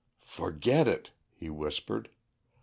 [0.25, 2.09] "Forget it!" he whispered.